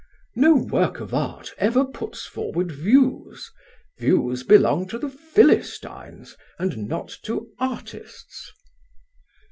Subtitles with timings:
[0.35, 3.51] "No work of art ever puts forward views;
[3.99, 8.51] views belong to the Philistines and not to artists."...